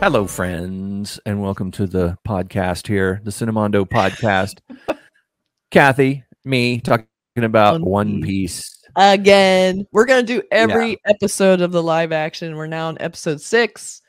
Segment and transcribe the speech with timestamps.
[0.00, 4.60] Hello, friends, and welcome to the podcast here, the Cinemondo podcast.
[5.70, 7.06] Kathy, me talking
[7.36, 8.78] about One Piece.
[8.96, 9.86] again.
[9.92, 12.56] We're gonna do every episode of the live action.
[12.56, 14.00] We're now on episode six.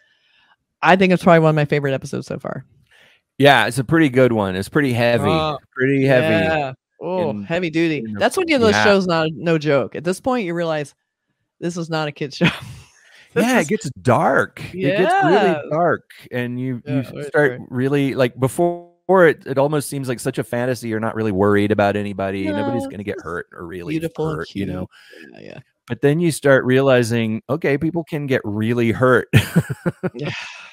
[0.82, 2.66] I think it's probably one of my favorite episodes so far.
[3.38, 4.56] Yeah, it's a pretty good one.
[4.56, 6.46] It's pretty heavy, Oh, pretty heavy.
[6.46, 6.74] Yeah.
[7.02, 8.02] Oh, in- heavy duty.
[8.02, 8.84] the- That's when you know the yeah.
[8.84, 9.96] show's not no joke.
[9.96, 10.96] At this point, you realize
[11.60, 12.48] this is not a kid show.
[13.36, 14.60] Yeah, is- it gets dark.
[14.74, 17.68] It gets really dark, and you Yeah, you start right.
[17.70, 18.88] really like before
[19.28, 19.46] it.
[19.46, 20.88] It almost seems like such a fantasy.
[20.90, 22.48] You're not really worried about anybody.
[22.48, 24.56] Nobody's going to get hurt or really beautiful hurt.
[24.56, 24.88] You know.
[25.36, 25.60] yeah, yeah.
[25.88, 29.28] But then you start realizing, okay, people can get really hurt.
[30.16, 30.32] yeah,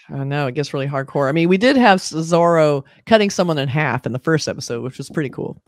[0.09, 1.29] I know it gets really hardcore.
[1.29, 4.97] I mean, we did have Zoro cutting someone in half in the first episode, which
[4.97, 5.61] was pretty cool.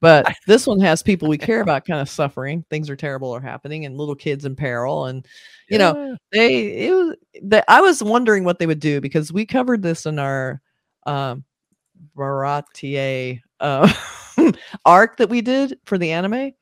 [0.00, 2.64] But this one has people we care about kind of suffering.
[2.68, 5.06] Things are terrible are happening, and little kids in peril.
[5.06, 5.26] And
[5.70, 9.46] you know, they it was that I was wondering what they would do because we
[9.46, 10.60] covered this in our
[11.06, 11.44] um
[12.16, 13.92] Baratie uh,
[14.84, 16.52] arc that we did for the anime,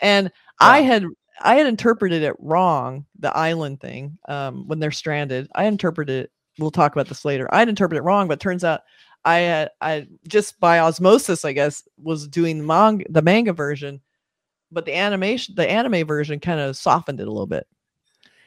[0.00, 1.04] and I had
[1.40, 5.48] I had interpreted it wrong, the island thing, um, when they're stranded.
[5.54, 6.32] I interpreted it.
[6.58, 7.48] We'll talk about this later.
[7.52, 8.82] I'd interpreted it wrong, but turns out
[9.24, 14.00] I had I just by osmosis, I guess, was doing the manga the manga version,
[14.70, 17.66] but the animation the anime version kind of softened it a little bit.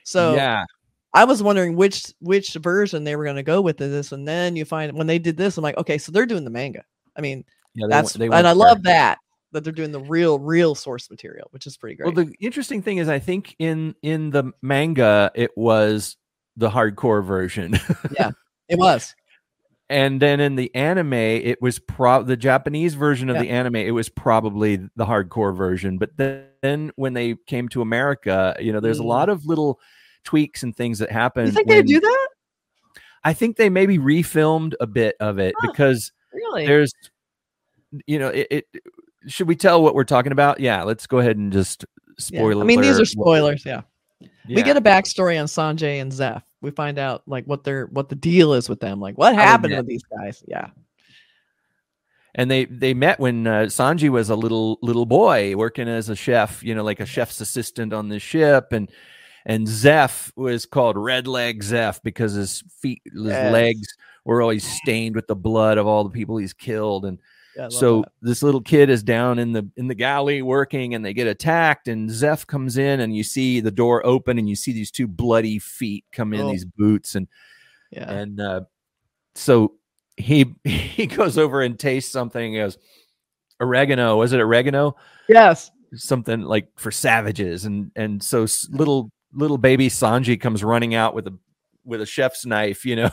[0.04, 0.66] So yeah,
[1.14, 4.28] I was wondering which which version they were going to go with in this, and
[4.28, 6.84] then you find when they did this, I'm like, okay, so they're doing the manga.
[7.16, 7.88] I mean, yeah.
[7.88, 9.20] they that's they and I love that
[9.54, 12.14] that they're doing the real real source material, which is pretty great.
[12.14, 16.18] Well, the interesting thing is, I think in in the manga, it was
[16.58, 17.80] the hardcore version,
[18.12, 18.32] yeah,
[18.68, 19.16] it was.
[19.90, 23.42] And then in the anime, it was pro the Japanese version of Yeah.
[23.44, 23.76] the anime.
[23.76, 25.98] It was probably the hardcore version.
[26.00, 29.04] But then when they came to America, you know, there's Mm.
[29.04, 29.80] a lot of little
[30.24, 31.46] tweaks and things that happen.
[31.46, 32.28] You think they do that?
[33.24, 35.68] I think they maybe refilmed a bit of it Huh.
[35.72, 36.66] because Really?
[36.66, 36.92] there's
[38.08, 38.66] you know it, it
[39.28, 41.86] should we tell what we're talking about yeah let's go ahead and just
[42.30, 42.40] Yeah.
[42.40, 43.66] spoil I mean, these are spoilers.
[43.66, 43.82] Yeah.
[44.48, 46.44] We get a backstory on Sanji and Zeph.
[46.66, 49.00] We find out like what their what the deal is with them.
[49.00, 50.44] Like what happened with these guys.
[50.48, 50.70] Yeah.
[52.34, 56.16] and they they met when uh, sanji was a little little boy working as a
[56.16, 58.92] chef you know like a chef's assistant on the ship and
[59.46, 63.54] and zeph was called red leg zeph because his feet his Yes.
[63.54, 63.88] legs
[64.26, 67.20] were always stained with the blood of all the people he's killed and
[67.56, 68.12] yeah so that.
[68.22, 71.88] this little kid is down in the in the galley working and they get attacked
[71.88, 75.08] and zeph comes in and you see the door open and you see these two
[75.08, 76.52] bloody feet come in Oh.
[76.52, 77.28] these boots and
[77.92, 78.12] yeah.
[78.12, 78.62] and uh,
[79.36, 79.74] so
[80.18, 82.78] he he goes over and tastes something and goes
[83.62, 84.96] oregano was it oregano
[85.30, 85.72] yes.
[85.94, 91.28] something like for savages and and so little little baby sanji comes running out with
[91.28, 91.38] a
[91.86, 93.10] with a chef's knife you know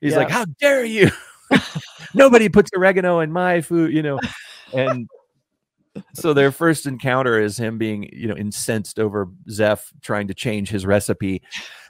[0.00, 1.10] he's like how dare you
[2.14, 4.18] nobody puts oregano in my food you know
[4.74, 5.08] and
[6.14, 10.68] so their first encounter is him being you know incensed over zeph trying to change
[10.68, 11.42] his recipe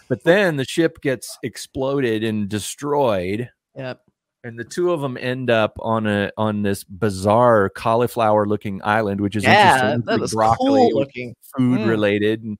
[0.09, 4.01] but then the ship gets exploded and destroyed Yep.
[4.45, 9.21] and the two of them end up on a on this bizarre cauliflower looking island
[9.21, 11.35] which is Yeah, interesting that was broccoli cool looking.
[11.57, 11.89] food Mm.
[11.89, 12.59] related and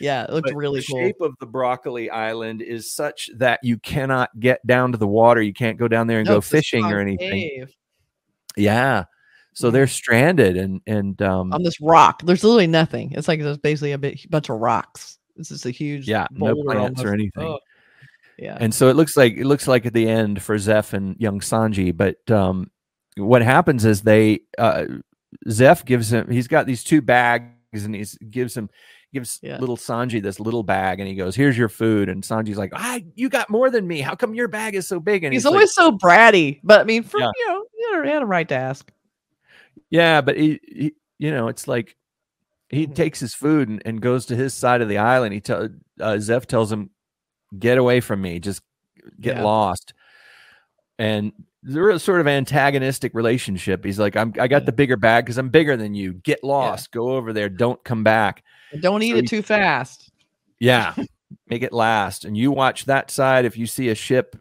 [0.00, 1.00] Yeah, it looked but really the cool.
[1.00, 5.42] shape of the broccoli island is such that you cannot get down to the water
[5.42, 7.74] you can't go down there and No, go fishing or anything cave
[8.56, 9.04] yeah
[9.58, 12.22] so they're stranded and and um on this rock.
[12.24, 13.10] There's literally nothing.
[13.12, 15.18] It's like there's basically a bit, bunch of rocks.
[15.34, 17.42] This is a huge Yeah, no plants or anything.
[17.42, 17.58] Oh,
[18.38, 18.56] Yeah.
[18.60, 21.40] and so it looks like it looks like at the end for Zeph and young
[21.40, 21.96] Sanji.
[21.96, 22.70] But um,
[23.16, 24.84] what happens is they uh,
[25.50, 28.70] Zeph gives him he's got these two bags and he gives him
[29.12, 29.58] gives Yeah.
[29.58, 33.00] little Sanji this little bag and he goes, "Here's your food." And Sanji's like, "Ah,
[33.14, 34.00] you got more than me.
[34.00, 36.84] How come your bag is so big?" And he's like, always so bratty, but I
[36.84, 37.30] mean, for Yeah.
[37.36, 38.90] you know, you had a right to ask.
[39.90, 41.96] Yeah, but he, he you know, it's like
[42.68, 42.94] he Mhm.
[42.94, 45.32] takes his food and, and goes to his side of the island.
[45.34, 45.68] He tell
[46.00, 46.90] uh, Zeph tells him,
[47.58, 48.38] "Get away from me.
[48.40, 48.62] Just
[49.20, 49.42] get Yeah.
[49.44, 49.94] lost."
[50.98, 51.32] And
[51.62, 53.84] they're a sort of antagonistic relationship.
[53.84, 56.12] He's like, "I'm I got the bigger bag because I'm bigger than you.
[56.14, 56.92] Get lost.
[56.92, 57.48] Go over there.
[57.48, 58.44] Don't come back.
[58.72, 60.10] And Don't eat So it too fast.
[60.60, 60.94] Yeah,
[61.46, 62.24] make it last.
[62.24, 63.44] And you watch that side.
[63.44, 64.36] If you see a ship,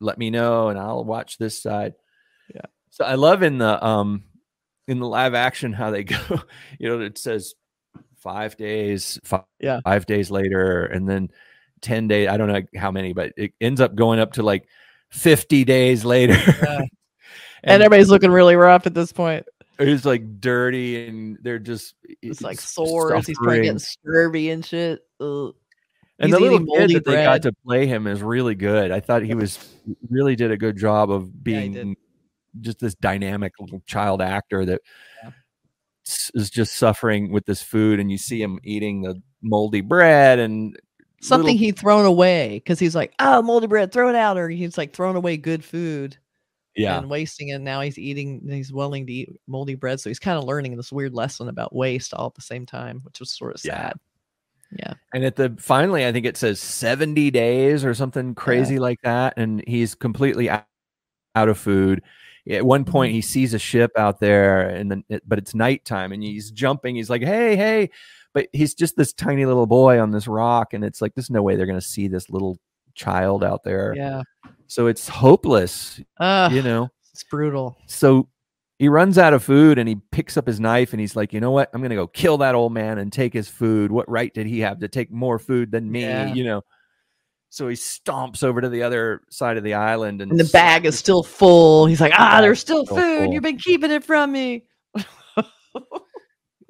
[0.00, 1.94] let me know, and I'll watch this side."
[2.54, 2.62] Yeah.
[2.90, 4.24] So I love in the um
[4.86, 6.18] in the live action how they go.
[6.78, 7.54] You know, it says
[8.20, 9.80] five days, five, Yeah.
[9.84, 11.30] five days later, and then
[11.80, 12.28] ten days.
[12.28, 14.68] I don't know how many, but it ends up going up to like
[15.10, 16.36] fifty days later.
[16.62, 16.80] Yeah.
[17.64, 19.44] And, everybody's looking really rough at this point.
[19.78, 23.26] He's like dirty and they're just It's like sores.
[23.26, 25.00] He's probably getting scurvy and shit.
[25.20, 25.54] Ugh.
[26.18, 28.90] And He's the little kid that they got to play him is really good.
[28.90, 29.56] I thought he was
[30.10, 31.96] really did a good job of Yeah, being
[32.60, 34.80] just this dynamic little child actor that
[35.22, 35.30] Yeah.
[36.34, 40.76] is just suffering with this food, and you see him eating the moldy bread and
[41.20, 44.36] Something little- he'd thrown away because he's like, oh, moldy bread, throw it out.
[44.38, 46.16] Or he's like throwing away good food
[46.78, 50.00] yeah, and wasting And Now he's eating, he's willing to eat moldy bread.
[50.00, 53.00] So he's kind of learning this weird lesson about waste all at the same time,
[53.04, 53.76] which was sort of Yeah.
[53.90, 53.92] sad.
[54.78, 54.94] Yeah.
[55.14, 59.34] and at the finally, I think it says seventy days or something crazy like that,
[59.38, 60.66] and he's completely out,
[61.36, 62.02] of food.
[62.50, 62.90] At one Mm-hmm.
[62.92, 66.50] point, he sees a ship out there, and then it, but it's nighttime, and he's
[66.50, 66.96] jumping.
[66.96, 67.90] He's like, "Hey, hey!"
[68.34, 71.42] But he's just this tiny little boy on this rock, and it's like there's no
[71.42, 72.58] way they're going to see this little
[72.94, 73.94] child out there.
[73.96, 74.22] Yeah.
[74.68, 76.88] So it's hopeless, Uh, you know.
[77.12, 77.76] it's brutal.
[77.86, 78.28] So
[78.78, 81.40] he runs out of food, and he picks up his knife, and he's like, "You
[81.40, 81.68] know what?
[81.74, 83.90] I'm going to go kill that old man and take his food.
[83.90, 86.32] What right did he have to take more food than me?" Yeah.
[86.32, 86.62] You know.
[87.50, 90.84] So he stomps over to the other side of the island, and And the bag
[90.84, 91.86] is still full.
[91.86, 93.24] He's like, ah, there's still still food.
[93.24, 93.32] full.
[93.32, 94.64] You've been keeping it from me.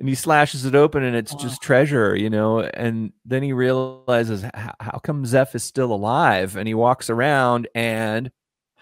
[0.01, 1.39] and he slashes it open and it's Wow.
[1.41, 6.57] just treasure you know and then he realizes "H- how come zeph is still alive
[6.57, 8.31] and he walks around and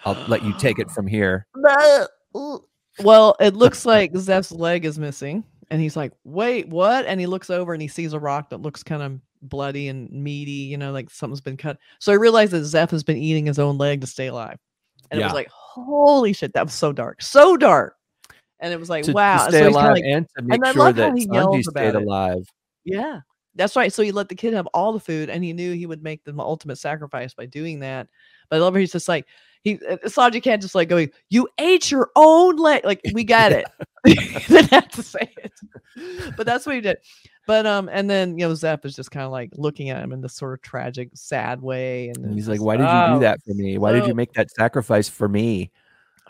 [0.04, 1.46] i'll let you take it from here
[2.98, 5.44] Well, it looks like Zeph's leg is missing.
[5.70, 7.04] And he's like, wait, what?
[7.06, 10.10] And he looks over and he sees a rock that looks kind of bloody and
[10.10, 11.76] meaty, you know, like something's been cut.
[11.98, 14.58] So he realizes that Zeph has been eating his own leg to stay alive.
[15.10, 17.20] And it was like, holy shit, that was so dark.
[17.20, 17.95] So dark.
[18.60, 19.44] And it was like, to, to wow.
[19.44, 21.94] And stay so alive like, and to make I sure that he sanji stayed it.
[21.94, 22.46] alive
[22.84, 23.20] Yeah,
[23.54, 23.92] that's right.
[23.92, 26.24] So he let the kid have all the food, and he knew he would make
[26.24, 28.08] the ultimate sacrifice by doing that.
[28.48, 29.26] But I love he's just like
[29.62, 33.52] he uh, Sanji can't just like going, "You ate your own leg." Like we got
[33.52, 33.66] it.
[34.04, 35.52] didn't have to say it,
[36.36, 36.98] but that's what he did.
[37.46, 40.12] But um, and then you know Zeph is just kind of like looking at him
[40.12, 43.14] in this sort of tragic, sad way, and and he's like why did you "Oh,
[43.14, 45.72] do that for me why did you make that sacrifice for me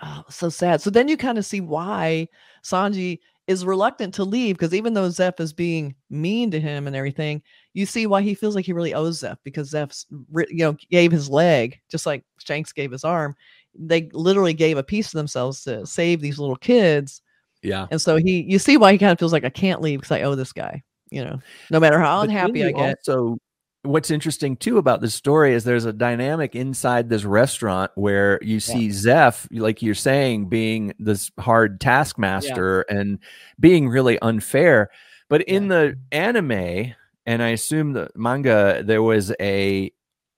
[0.03, 0.81] Oh, so sad.
[0.81, 2.29] So then you kind of see why
[2.63, 6.97] Sanji is reluctant to leave because even though Zeph is being mean to him and
[6.97, 7.43] everything,
[7.75, 11.13] you see why he feels like he really owes Zeph because Zeph's, you know, gave
[11.13, 13.37] his leg just like Shanks gave his arm.
[13.79, 17.23] They literally gave a piece of themselves to save these little kids,
[17.63, 20.01] yeah and so he, you see why he kind of feels like I can't leave
[20.01, 20.83] because I owe this guy.
[21.11, 21.39] You know,
[21.71, 22.99] no matter how But unhappy I get.
[23.07, 23.39] Also,
[23.87, 28.61] what's interesting too about this story is there's a dynamic inside this restaurant where you
[28.61, 33.19] see Zeph, like you're saying, being this hard taskmaster and
[33.59, 34.91] being really unfair.
[35.29, 36.95] But in the anime,
[37.25, 39.91] and I assume the manga, there was a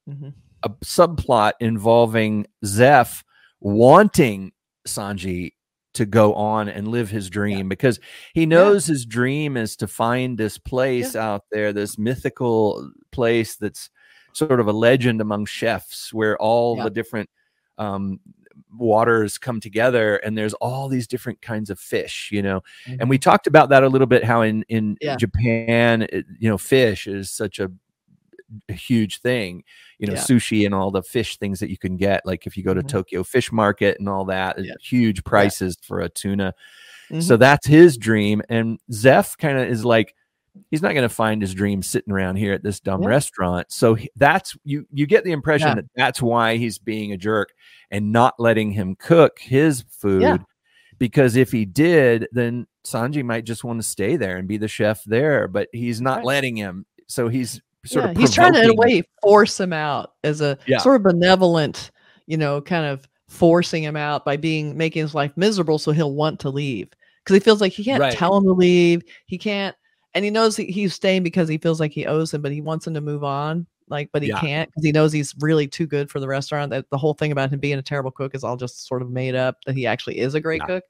[0.09, 0.33] Mhm.
[0.63, 3.23] a subplot involving Zeph
[3.59, 4.51] wanting
[4.87, 5.53] Sanji
[5.93, 7.99] to go on and live his dream because
[8.33, 13.89] he knows his dream is to find this place out there, this mythical place that's
[14.33, 16.83] sort of a legend among chefs where all Yeah.
[16.85, 17.29] the different
[17.79, 18.19] um,
[18.77, 22.61] waters come together and there's all these different kinds of fish, you know.
[22.99, 25.15] And we talked about that a little bit how in in Yeah.
[25.15, 27.71] Japan, it- you know, fish is such a
[28.69, 29.63] huge thing
[29.99, 30.19] you know Yeah.
[30.19, 32.81] sushi and all the fish things that you can get like if you go to
[32.81, 32.87] Mhm.
[32.87, 34.73] tokyo fish market and all that Yeah.
[34.81, 36.53] huge prices for a tuna
[37.11, 37.23] Mhm.
[37.23, 40.15] so that's his dream and zeph kind of is like
[40.71, 43.09] he's not going to find his dream sitting around here at this dumb Yeah.
[43.09, 45.75] restaurant so he- that's you you get the impression Yeah.
[45.75, 47.53] that that's why he's being a jerk
[47.91, 50.41] and not letting him cook his food
[50.97, 54.67] because if he did then sanji might just want to stay there and be the
[54.67, 56.25] chef there but he's not Right.
[56.25, 59.71] letting him so he's sort yeah, of he's trying to in a way force him
[59.73, 60.79] out as a Yeah.
[60.79, 61.91] sort of benevolent
[62.27, 66.13] you know kind of forcing him out by being making his life miserable so he'll
[66.15, 66.89] want to leave
[67.23, 68.13] because he feels like he can't Right.
[68.17, 69.75] tell him to leave he can't
[70.13, 72.59] and he knows he, he's staying because he feels like he owes him but he
[72.61, 74.39] wants him to move on like but he Yeah.
[74.39, 77.31] can't because he knows he's really too good for the restaurant that the whole thing
[77.31, 79.85] about him being a terrible cook is all just sort of made up that he
[79.87, 80.67] actually is a great Yeah.
[80.79, 80.83] cook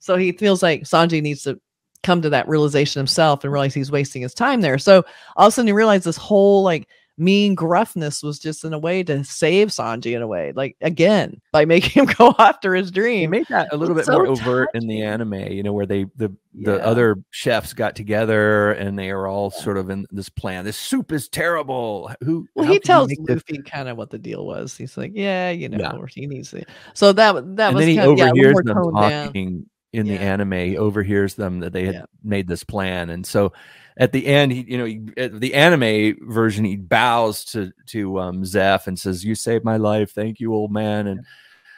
[0.00, 1.60] so he feels like sanji needs to
[2.02, 5.04] come to that realization himself and realize he's wasting his time there so
[5.36, 8.78] all of a sudden he realized this whole like mean gruffness was just in a
[8.78, 12.90] way to save Sanji in a way, like again by making him go after his
[12.90, 13.30] They dream.
[13.30, 15.84] made that a little It's bit more so overt in the anime, you know, where
[15.84, 16.86] they the the Yeah.
[16.86, 20.64] other chefs got together and they are all sort of in this plan.
[20.64, 22.10] This soup is terrible.
[22.24, 22.48] Who?
[22.54, 24.74] Well, he tells make this-" Luffy kind of what the deal was.
[24.74, 25.92] He's like, yeah, you know, Yeah.
[26.14, 26.64] he needs to.
[26.94, 29.66] So that that and was then he kind of, yeah, overhears more them toned down.
[29.92, 30.76] In the anime.
[30.76, 32.04] Overhears them that they had Yeah.
[32.22, 33.52] made this plan, and so
[33.98, 38.18] at the end, he, you know, he, at the anime version, he bows to to
[38.20, 40.12] um, Zeph and says, "You saved my life.
[40.12, 41.24] Thank you, old man." And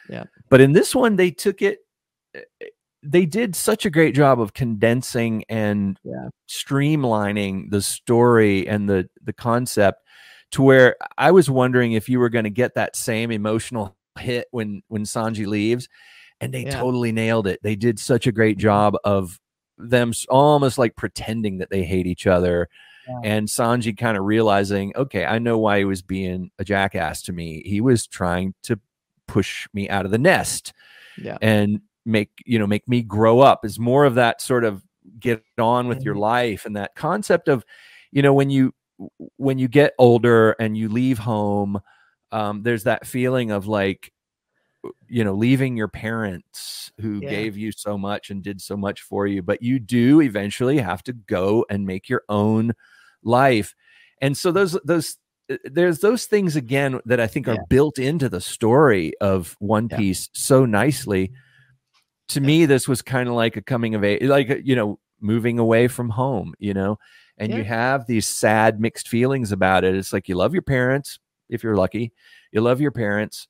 [0.09, 0.23] Yeah.
[0.49, 1.79] but in this one, they took it.
[3.07, 6.29] they did such a great job of condensing and Yeah.
[6.49, 10.01] streamlining the story and the the concept
[10.51, 14.47] to where I was wondering if you were going to get that same emotional hit
[14.51, 15.87] when when Sanji leaves
[16.41, 16.79] and they Yeah.
[16.79, 17.59] totally nailed it.
[17.63, 19.39] They did such a great job of
[19.77, 22.69] them almost like pretending that they hate each other
[23.07, 23.19] Yeah.
[23.23, 27.33] and Sanji kind of realizing, okay, I know why he was being a jackass to
[27.33, 27.61] me.
[27.65, 28.79] He was trying to
[29.27, 30.71] push me out of the nest
[31.17, 31.37] Yeah.
[31.41, 34.83] and make you know make me grow up is more of that sort of
[35.19, 36.19] get on with your Mhm.
[36.19, 37.65] life and that concept of
[38.11, 38.73] you know when you
[39.37, 41.79] when you get older and you leave home
[42.31, 44.11] um, there's that feeling of like
[45.07, 47.29] you know leaving your parents who Yeah.
[47.29, 51.03] gave you so much and did so much for you but you do eventually have
[51.03, 52.73] to go and make your own
[53.23, 53.73] life
[54.21, 55.17] and so those those
[55.49, 57.65] uh, there's those things again that i think are Yeah.
[57.69, 59.97] built into the story of one Yeah.
[59.97, 61.31] piece so nicely
[62.29, 64.99] to me this was kind of like a coming of age like uh, you know
[65.21, 66.97] moving away from home you know
[67.37, 71.19] and you have these sad mixed feelings about it it's like you love your parents
[71.49, 72.11] if you're lucky
[72.51, 73.47] you love your parents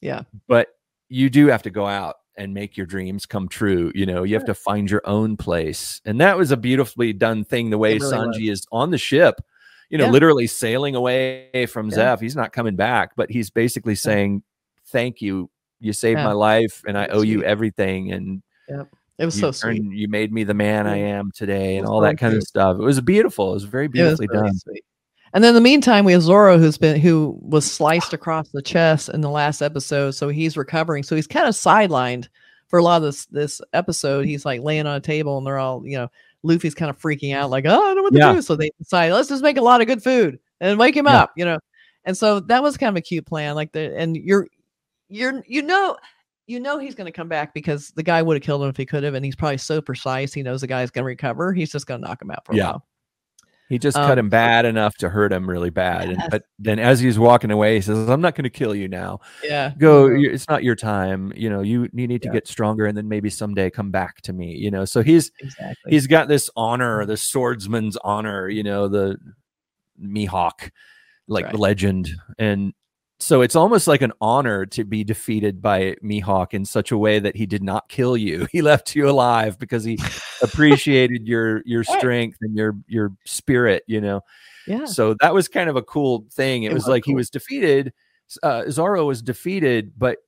[0.00, 0.22] Yeah.
[0.46, 0.68] but
[1.08, 4.34] you do have to go out and make your dreams come true you know you
[4.34, 7.94] have to find your own place and that was a beautifully done thing the way
[7.98, 9.40] really sanji is on the ship
[9.90, 10.10] you know Yeah.
[10.12, 11.94] literally sailing away from Yeah.
[11.96, 12.20] zeph.
[12.20, 14.42] He's not coming back but he's basically saying
[14.86, 15.50] thank you.
[15.80, 16.24] You saved Yeah.
[16.24, 18.42] my life and i owe you everything and
[19.18, 19.82] It was so sweet.
[19.82, 22.78] you made me the man i am today and all that kind of stuff.
[22.78, 23.50] It was beautiful.
[23.50, 24.58] It was very It was beautifully really done.
[24.58, 24.84] sweet.
[25.38, 28.60] And then in the meantime, we have Zoro who's been who was sliced across the
[28.60, 31.04] chest in the last episode, so he's recovering.
[31.04, 32.26] So he's kind of sidelined
[32.66, 34.26] for a lot of this this episode.
[34.26, 36.10] He's like laying on a table, and they're all you know.
[36.42, 38.32] Luffy's kind of freaking out, like, oh, I don't know what to Yeah.
[38.32, 38.42] do.
[38.42, 41.22] So they decide, let's just make a lot of good food and wake him Yeah.
[41.22, 41.60] up, you know.
[42.04, 43.54] And so that was kind of a cute plan.
[43.54, 44.48] Like the and you're
[45.08, 45.96] you're you know
[46.48, 48.76] you know he's going to come back because the guy would have killed him if
[48.76, 50.32] he could have, and he's probably so precise.
[50.34, 51.52] He knows the guy's going to recover.
[51.52, 52.64] He's just going to knock him out for a Yeah.
[52.70, 52.87] while.
[53.68, 56.08] He just Um, cut him bad enough to hurt him really bad.
[56.10, 56.18] Yes.
[56.22, 58.88] And, but then as he's walking away, he says, I'm not going to kill you
[58.88, 59.20] now.
[59.44, 59.72] Yeah.
[59.78, 60.32] Go, Mhm.
[60.32, 61.32] it's not your time.
[61.36, 62.32] You know, you, you need to Yeah.
[62.32, 64.52] get stronger and then maybe someday come back to me.
[64.56, 65.90] You know, so he's, Exactly.
[65.92, 69.18] he's got this honor, the swordsman's honor, you know, the
[70.02, 70.70] Mihawk,
[71.26, 71.58] like Right.
[71.58, 72.08] legend.
[72.38, 72.72] And
[73.20, 77.18] so it's almost like an honor to be defeated by Mihawk in such a way
[77.18, 78.46] that he did not kill you.
[78.52, 79.98] He left you alive because he
[80.42, 84.20] appreciated your your strength and your your spirit, you know.
[84.66, 84.84] yeah.
[84.84, 86.62] So that was kind of a cool thing.
[86.62, 87.92] It, It was, was like he was defeated.
[88.42, 90.18] Uh, Zoro was defeated, but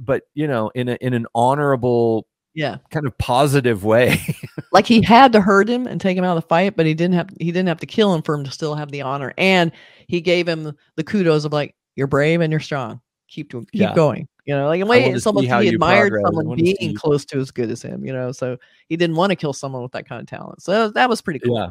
[0.00, 2.76] but you know, in a, in an honorable Yeah.
[2.90, 4.20] kind of positive way.
[4.72, 6.94] Like he had to hurt him and take him out of the fight, but he
[6.94, 9.34] didn't have he didn't have to kill him for him to still have the honor.
[9.36, 9.70] And
[10.06, 13.00] he gave him the kudos of like, you're brave and you're strong.
[13.28, 13.94] Keep to, keep Yeah.
[13.94, 14.28] going.
[14.44, 16.12] You know, like in a I way wanna it's almost see how he admired.
[16.24, 18.32] Someone wanna see being close to as good as him, you know.
[18.32, 18.58] So
[18.88, 20.62] he didn't want to kill someone with that kind of talent.
[20.62, 21.56] So that was pretty cool.
[21.56, 21.70] yeah,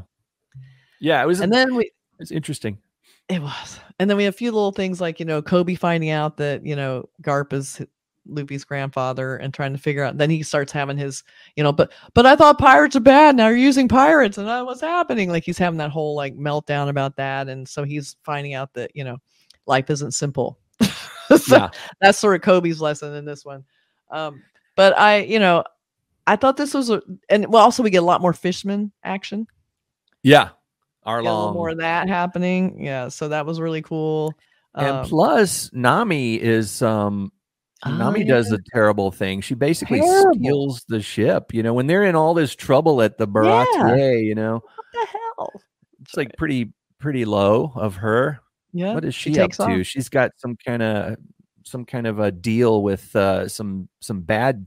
[1.00, 1.42] yeah, it was.
[1.42, 2.78] And then we it's interesting.
[3.30, 3.80] It was.
[4.00, 6.66] And then we have a few little things like, you know, Koby finding out that,
[6.66, 7.82] you know, Garp is
[8.30, 11.24] Luffy's grandfather and trying to figure out then he starts having his,
[11.56, 13.36] you know, but but I thought pirates are bad.
[13.36, 15.30] Now you're using pirates and uh, what's happening?
[15.30, 17.48] Like he's having that whole like meltdown about that.
[17.50, 19.18] And so he's finding out that, you know,
[19.66, 20.60] life isn't simple.
[20.82, 23.64] so Yeah, that's sort of Koby's lesson in this one.
[24.10, 24.42] Um,
[24.76, 25.64] but I, you know,
[26.28, 29.48] I thought this was a and well also we get a lot more fishman action
[30.24, 30.50] yeah.
[31.06, 31.54] Little Arlong.
[31.54, 32.84] more of that happening.
[32.84, 34.34] Yeah, so that was really cool.
[34.76, 37.32] and Um, plus, Nami is um
[37.86, 39.42] oh, Nami does a terrible thing.
[39.42, 40.34] She basically Terrible.
[40.36, 41.54] steals the ship.
[41.54, 45.08] You know, when they're in all this trouble at the Baratie, you know, What the
[45.08, 45.52] hell?
[46.04, 48.40] it's like pretty pretty low of her.
[48.74, 48.94] Yeah.
[48.94, 49.64] what is she, she up to?
[49.64, 49.86] off.
[49.86, 51.18] She's got some kind of
[51.64, 54.66] some kind of a deal with uh some some bad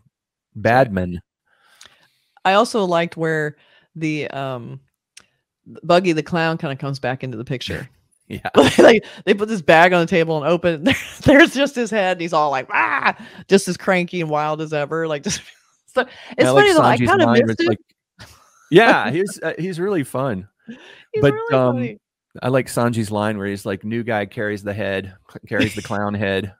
[0.58, 1.18] badmen.
[2.44, 3.56] I also liked where
[3.96, 4.80] the um
[5.82, 7.88] Buggy the clown kind of comes back into the picture.
[8.26, 8.48] Yeah.
[8.78, 10.88] like they put this bag on the table and open.
[10.88, 10.96] it.
[11.24, 12.12] there's just his head.
[12.12, 13.14] And he's all like, ah,
[13.48, 15.06] just as cranky and wild as ever.
[15.06, 15.42] Like just.
[15.88, 16.06] So,
[16.38, 16.80] it's I funny though.
[16.80, 17.68] I kind of missed it.
[17.68, 17.78] like-
[18.70, 20.48] yeah, he's uh, he's really fun.
[20.66, 21.98] He's but, really um, funny.
[22.42, 25.14] I like Sanji's line where he's like, "New guy carries the head,
[25.48, 26.52] carries the clown head."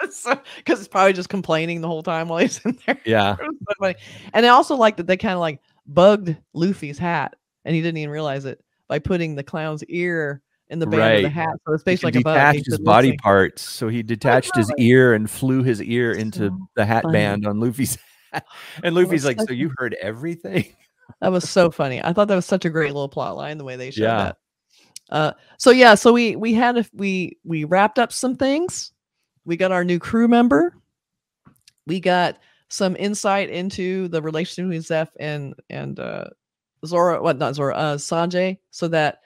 [0.00, 2.98] because it's probably just complaining the whole time while he's in there.
[3.04, 3.36] Yeah,
[3.82, 3.92] so.
[4.32, 7.98] And I also like that they kind of like bugged Luffy's hat, and he didn't
[7.98, 11.50] even realize it by putting the clown's ear in the band of the hat.
[11.66, 12.34] So it's he basically like a bug.
[12.34, 16.68] detached his body parts, so he detached his ear and flew his ear into So
[16.76, 17.12] the hat funny.
[17.14, 17.98] band on Luffy's.
[18.32, 18.44] hat.
[18.84, 20.66] And Luffy's like, "So you heard everything?"
[21.22, 22.02] That was so funny.
[22.04, 24.16] I thought that was such a great little plot line the way they showed Yeah.
[24.24, 24.36] that.
[25.10, 28.92] Uh, so yeah, so we we had a, we we wrapped up some things.
[29.44, 30.74] We got our new crew member.
[31.86, 32.38] We got
[32.68, 36.24] some insight into the relationship between Zeph and and uh
[36.84, 39.20] Zora, what not Zora, uh Sanji, so that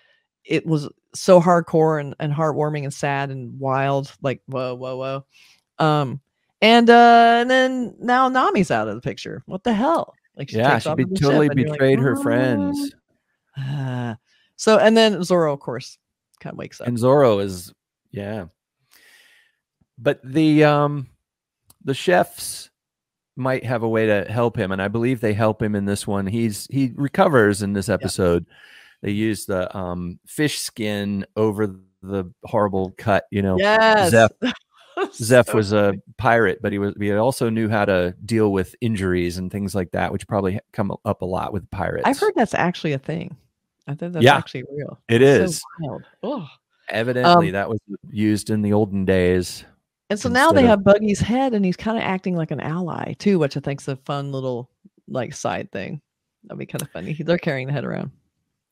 [0.45, 5.85] it was so hardcore and, and heartwarming and sad and wild, like whoa, whoa, whoa.
[5.85, 6.21] Um
[6.61, 9.43] and uh and then now Nami's out of the picture.
[9.47, 10.15] What the hell?
[10.37, 12.95] Like yeah, she be, totally ship like, betrayed her friends.
[13.55, 14.17] Ah.
[14.63, 15.99] So and then Zoro, of course,
[16.39, 16.87] kind of wakes up.
[16.87, 17.73] and Zoro is
[18.13, 18.45] yeah.
[19.99, 21.09] But the um
[21.83, 22.71] the chefs
[23.35, 26.07] might have a way to help him, and I believe they help him in this
[26.07, 26.29] one.
[26.29, 28.47] He's he recovers in this episode.
[29.03, 33.59] They use the um fish skin over the horrible cut, you know.
[33.59, 34.11] yes.
[34.11, 34.55] Zeph-
[35.13, 38.77] Zeph So was a pirate, but he was he also knew how to deal with
[38.81, 42.05] injuries and things like that, which probably come up a lot with pirates.
[42.07, 43.37] I've heard that's actually a thing.
[43.87, 44.37] I think that's Yeah.
[44.37, 44.99] actually real.
[45.09, 45.59] it is.
[45.59, 46.03] So wild.
[46.23, 46.49] Ugh.
[46.91, 49.65] Evidently, Um, that was used in the olden days.
[50.11, 52.61] And so now they of- have Buggy's head, and he's kind of acting like an
[52.61, 54.69] ally too, which I think's a fun little
[55.09, 56.01] like side thing.
[56.45, 57.15] That'd be kind of funny.
[57.15, 58.11] They're carrying the head around.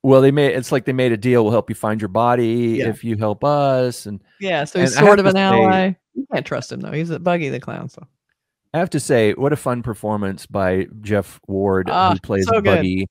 [0.02, 1.42] Well, they made it's like they made a deal.
[1.44, 2.88] We'll help you find your body Yeah.
[2.88, 4.06] if you help us.
[4.06, 5.92] And Yeah, so he's And I have sort of an say- ally.
[6.14, 6.92] You can't trust him though.
[6.92, 7.88] He's a Buggy the clown.
[7.88, 8.06] So
[8.72, 12.60] I have to say, what a fun performance by Jeff Ward, Ah, who plays so.
[12.60, 13.08] Buggy.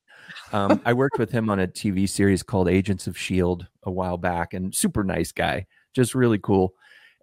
[0.53, 4.17] Um, I worked with him on a TV series called Agents of Shield a while
[4.17, 6.73] back, and super nice guy, just really cool.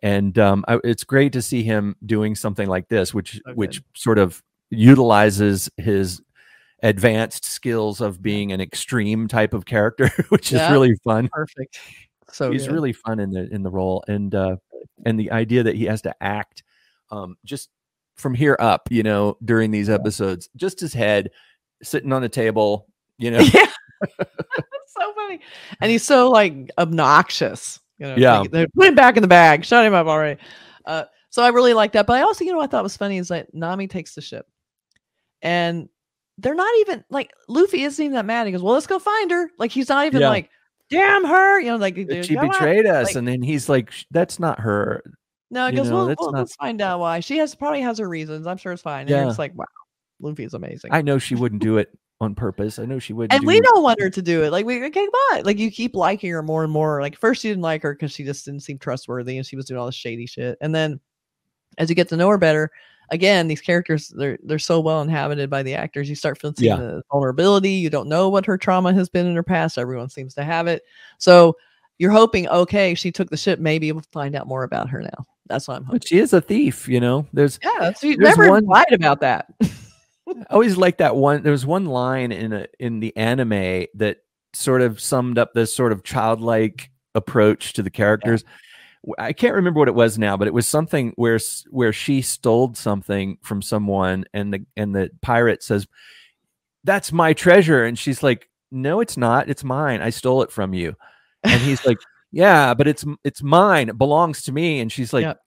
[0.03, 3.83] And um, I, it's great to see him doing something like this, which So which
[3.95, 6.21] sort of utilizes his
[6.83, 11.31] advanced skills of being an extreme type of character, which is really fun.
[11.33, 11.79] perfect.
[12.31, 12.75] So he's good.
[12.75, 14.57] really fun in the in the role and uh
[15.07, 16.65] and the idea that he has to act
[17.11, 17.71] um just
[18.17, 21.31] from here up you know during these episodes just his head
[21.83, 22.87] sitting on the table
[23.19, 23.67] you know yeah.
[24.19, 25.41] That's so funny.
[25.81, 27.81] And he's so like obnoxious.
[27.99, 28.41] You know, Yeah.
[28.41, 29.65] like, they're put him back in the bag.
[29.65, 30.39] Shut him up already.
[30.85, 32.07] Uh, so I really like that.
[32.07, 34.21] But I also, you know, what I thought was funny is that Nami takes the
[34.21, 34.47] ship,
[35.43, 35.89] and
[36.39, 38.47] they're not even like Luffy isn't even that mad.
[38.47, 40.29] He goes, "Well, let's go find her." Like he's not even Yeah.
[40.29, 40.51] like,
[40.91, 42.49] "Damn her," you know, like she come on.
[42.51, 45.03] betrayed us Like- and then he's like that's not her
[45.51, 47.81] No, he you goes, know, "Well, well not- let's find out why." She has probably
[47.83, 48.47] has her reasons.
[48.47, 49.03] I'm sure it's fine.
[49.03, 49.67] And you're just like, "Wow,
[50.21, 53.35] Luffy is amazing." i know she wouldn't do it on purpose i know she wouldn't
[53.35, 54.51] and do, we don't want her to do it.
[54.51, 55.45] Like we okay, come on.
[55.45, 57.01] Like you keep liking her more and more.
[57.03, 59.67] Like first you didn't like her because she just didn't seem trustworthy and she was
[59.67, 60.57] doing all this shady shit.
[60.61, 60.99] And then
[61.79, 62.71] as you get to know her better,
[63.11, 66.09] again, these characters they're they're so well inhabited by the actors.
[66.09, 66.77] You start feeling Yeah.
[66.77, 67.73] the vulnerability.
[67.73, 69.77] You don't know what her trauma has been in her past.
[69.77, 70.83] Everyone seems to have it.
[71.19, 71.57] So
[71.99, 73.59] you're hoping, okay, she took the ship.
[73.59, 75.27] Maybe we'll find out more about her now.
[75.49, 75.99] That's what I'm hoping.
[76.01, 79.21] but she is a thief you know there's Yeah, you There's never one- lied about
[79.21, 79.47] that.
[79.63, 81.43] I always like that one.
[81.43, 84.19] There was one line in a in the anime that
[84.55, 88.43] sort of summed up this sort of childlike approach to the characters.
[89.21, 91.39] I can't remember what it was now, but it was something where
[91.71, 95.87] where she stole something from someone, and the and the pirate says,
[96.83, 99.49] "That's my treasure," and she's like, "No, it's not.
[99.49, 100.03] It's mine.
[100.03, 100.97] I stole it from you."
[101.45, 101.99] And he's like,
[102.37, 103.89] "Yeah, but it's it's mine.
[103.89, 105.25] It belongs to me." And she's like.
[105.25, 105.41] Yep.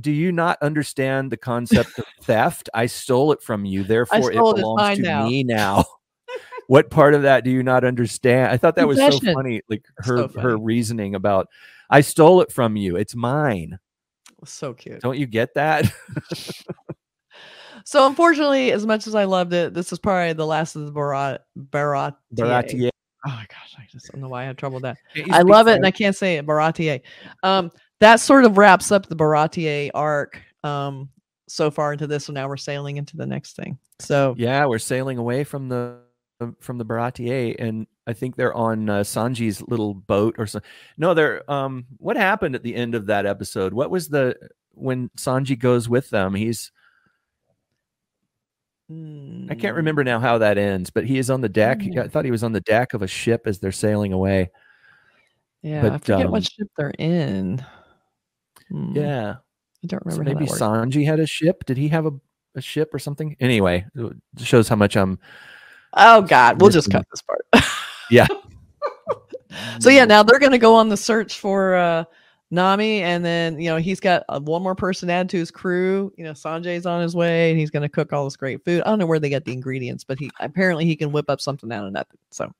[0.00, 2.68] Do you not understand the concept of theft?
[2.72, 5.26] I stole it from you, therefore it belongs to now.
[5.26, 5.86] me now.
[6.68, 8.52] what part of that do you not understand?
[8.52, 9.60] I thought that was so funny.
[9.68, 11.48] Like So her her reasoning about
[11.90, 12.94] I stole it from you.
[12.94, 13.80] It's mine.
[14.44, 15.00] so cute.
[15.00, 15.92] Don't you get that?
[17.84, 20.92] So unfortunately, as much as I loved it, this is probably the last of the
[20.92, 22.16] Barat Barat.
[22.34, 22.90] Baratie.
[23.26, 24.98] Oh my gosh, I just don't know why I had trouble with that.
[25.30, 26.46] I love it, and I can't say it.
[26.46, 27.00] Baratie.
[27.42, 30.40] Um, that sort of wraps up the Baratie arc.
[30.62, 31.08] Um,
[31.48, 33.78] so far into this, so now we're sailing into the next thing.
[34.00, 35.98] So Yeah, we're sailing away from the
[36.60, 40.60] from the Baratie, and I think they're on uh, Sanji's little boat or so.
[40.96, 41.86] No, they're um.
[41.96, 43.72] What happened at the end of that episode?
[43.72, 44.36] What was the
[44.72, 46.34] when Sanji goes with them?
[46.34, 46.70] He's
[48.90, 51.80] I can't mm, remember now how that ends, but he is on the deck.
[51.80, 51.98] Mm.
[52.02, 54.50] I thought he was on the deck of a ship as they're sailing away.
[55.62, 57.64] Yeah, I but, forget um, what ship they're in.
[58.70, 59.36] Hmm, Yeah,
[59.84, 60.24] I don't so remember.
[60.40, 60.62] maybe that works.
[60.62, 61.64] Sanji had a ship.
[61.66, 62.12] Did he have a,
[62.54, 63.36] a ship or something?
[63.40, 65.18] Anyway, it shows how much I'm.
[65.92, 67.64] Oh God, we'll just cut this part.
[68.10, 68.26] Yeah.
[69.80, 72.04] So yeah, now they're going to go on the search for uh,
[72.50, 76.12] Nami, and then you know he's got uh, one more person added to his crew.
[76.16, 78.82] You know Sanji's on his way, and he's going to cook all this great food.
[78.82, 81.40] I don't know where they get the ingredients, but he apparently he can whip up
[81.40, 82.18] something out of nothing.
[82.30, 82.52] So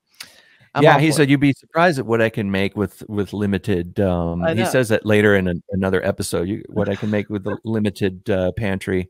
[0.75, 1.29] I'm yeah, he said it.
[1.29, 3.99] you'd be surprised at what I can make with with limited.
[3.99, 6.47] Um, he says that later in an another episode.
[6.47, 9.09] You, what I can make with the limited uh, pantry.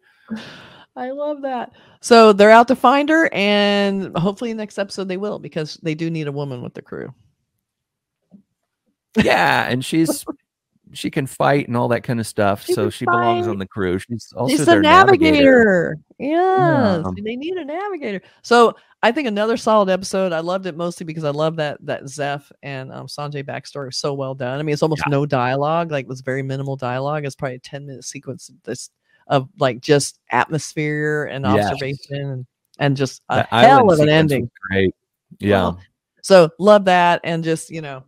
[0.95, 1.73] I love that.
[2.01, 6.09] So they're out to find her, and hopefully next episode they will because they do
[6.09, 7.13] need a woman with the crew.
[9.17, 10.25] Yeah, and she's
[10.93, 12.65] she can fight and all that kind of stuff.
[12.65, 13.99] She so she belongs on the crew.
[13.99, 15.33] She's also She's their a navigator.
[15.35, 15.97] navigator.
[16.17, 17.11] Yes, Yeah.
[17.23, 18.21] they need a navigator.
[18.41, 20.33] So I think another solid episode.
[20.33, 23.97] I loved it mostly because I love that that Zeph and um, Sanji backstory was
[23.97, 24.59] so well done.
[24.59, 25.91] I mean, it's almost no dialogue.
[25.91, 27.25] Like, it was very minimal dialogue.
[27.25, 28.89] It's probably a ten minute sequence of this
[29.27, 31.71] of like just atmosphere and Yes.
[31.71, 32.45] observation and
[32.79, 34.49] and just a That hell of an ending.
[34.69, 34.93] Great.
[35.39, 35.61] Yeah.
[35.61, 35.79] Well,
[36.23, 38.03] so love that and just you know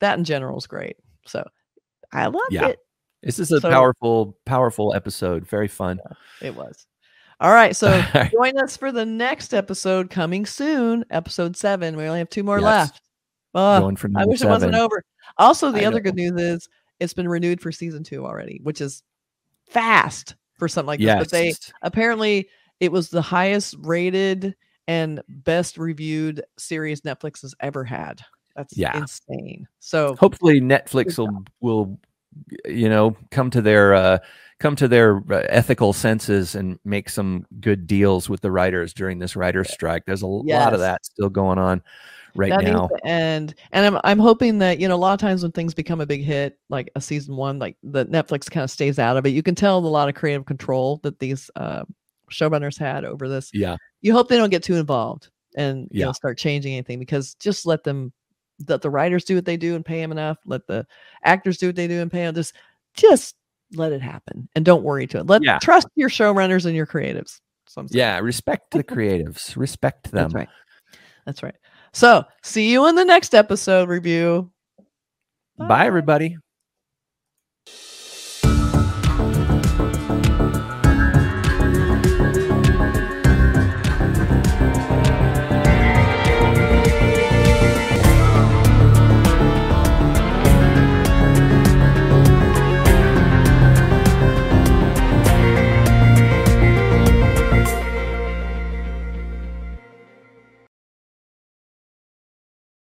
[0.00, 0.96] that in general is great.
[1.26, 1.44] So
[2.12, 2.68] I loved Yeah.
[2.68, 2.78] it.
[3.22, 5.46] this is a so- powerful, powerful episode.
[5.48, 6.00] Very fun.
[6.42, 6.86] It was.
[7.40, 11.96] All right, so join us for the next episode coming soon, episode seven.
[11.96, 12.64] We only have two more Yes.
[12.64, 13.00] left.
[13.54, 15.02] Uh, Going for I wish it wasn't over.
[15.38, 16.02] Also, the I other know.
[16.02, 16.68] good news is
[17.00, 19.02] it's been renewed for season two already, which is
[19.68, 21.18] fast for something like yes.
[21.18, 21.30] this.
[21.30, 22.48] But they apparently
[22.80, 24.54] it was the highest rated
[24.88, 28.20] and best reviewed series Netflix has ever had.
[28.56, 28.96] That's Yeah.
[28.96, 29.68] insane.
[29.80, 32.00] So hopefully Netflix will will
[32.64, 34.18] you know come to their uh
[34.58, 39.18] come to their uh, ethical senses and make some good deals with the writers during
[39.18, 40.04] this writers strike.
[40.06, 41.82] There's a lot of that still going on
[42.34, 42.88] right that now.
[43.04, 43.54] end.
[43.72, 46.06] And I'm I'm hoping that you know a lot of times when things become a
[46.06, 49.30] big hit, like a season one, like the Netflix kind of stays out of it.
[49.30, 51.84] You can tell a lot of creative control that these uh,
[52.30, 53.50] showrunners had over this.
[53.52, 53.76] Yeah.
[54.00, 57.66] You hope they don't get too involved and you know start changing anything because just
[57.66, 58.12] let them
[58.68, 60.38] let the writers do what they do and pay them enough.
[60.46, 60.86] Let the
[61.24, 62.34] actors do what they do and pay them.
[62.34, 62.54] Just
[62.94, 63.36] just
[63.74, 65.26] let it happen and don't worry to it.
[65.26, 65.58] Let Yeah.
[65.58, 67.40] trust your showrunners and your creatives.
[67.90, 69.56] Yeah, respect the creatives.
[69.56, 70.22] Respect them.
[70.30, 70.48] That's right.
[71.26, 71.56] That's right.
[71.92, 74.50] So see you in the next episode review.
[75.58, 76.36] Bye everybody.